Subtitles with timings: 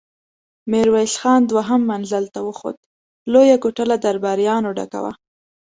[0.71, 2.77] ميرويس خان دوهم منزل ته وخوت،
[3.31, 5.13] لويه کوټه له درباريانو ډکه وه.